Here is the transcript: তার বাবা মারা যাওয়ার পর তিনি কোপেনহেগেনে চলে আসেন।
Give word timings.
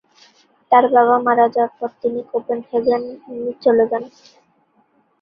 তার 0.71 0.85
বাবা 0.95 1.15
মারা 1.19 1.45
যাওয়ার 1.47 1.73
পর 1.77 1.89
তিনি 2.01 2.19
কোপেনহেগেনে 2.31 3.11
চলে 3.63 3.83
আসেন। 3.87 4.03